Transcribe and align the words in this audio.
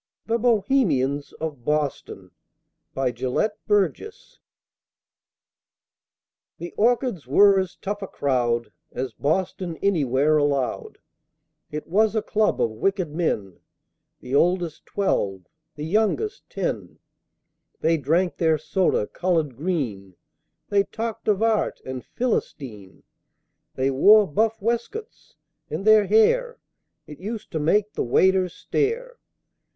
THE 0.25 0.39
BOHEMIANS 0.39 1.31
OF 1.33 1.63
BOSTON 1.63 2.31
BY 2.95 3.11
GELETT 3.11 3.51
BURGESS 3.67 4.39
The 6.57 6.71
"Orchids" 6.75 7.27
were 7.27 7.59
as 7.59 7.75
tough 7.75 8.01
a 8.01 8.07
crowd 8.07 8.71
As 8.91 9.13
Boston 9.13 9.77
anywhere 9.77 10.37
allowed; 10.37 10.97
It 11.69 11.85
was 11.85 12.15
a 12.15 12.23
club 12.23 12.59
of 12.59 12.71
wicked 12.71 13.13
men 13.13 13.59
The 14.21 14.33
oldest, 14.33 14.87
twelve, 14.87 15.43
the 15.75 15.85
youngest, 15.85 16.49
ten; 16.49 16.97
They 17.81 17.97
drank 17.97 18.37
their 18.37 18.57
soda 18.57 19.05
colored 19.05 19.55
green, 19.55 20.15
They 20.69 20.83
talked 20.85 21.27
of 21.27 21.43
"Art," 21.43 21.79
and 21.85 22.03
"Philistine," 22.03 23.03
They 23.75 23.91
wore 23.91 24.25
buff 24.25 24.59
"wescoats," 24.63 25.35
and 25.69 25.85
their 25.85 26.07
hair 26.07 26.57
It 27.05 27.19
used 27.19 27.51
to 27.51 27.59
make 27.59 27.93
the 27.93 28.03
waiters 28.03 28.55
stare! 28.55 29.17